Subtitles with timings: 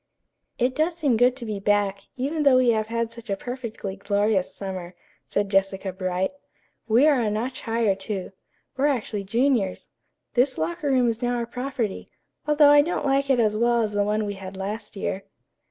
[0.57, 3.95] "It does seem good to be back, even though we have had such a perfectly
[3.95, 4.95] glorious summer,"
[5.27, 6.31] said Jessica Bright.
[6.87, 8.31] "We are a notch higher, too.
[8.75, 9.89] We're actually juniors.
[10.33, 12.09] This locker room is now our property,
[12.47, 15.23] although I don't like it as well as the one we had last year."